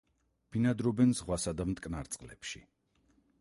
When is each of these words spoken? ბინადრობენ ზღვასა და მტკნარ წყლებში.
ბინადრობენ 0.55 1.13
ზღვასა 1.19 1.53
და 1.59 1.67
მტკნარ 1.73 2.11
წყლებში. 2.17 2.63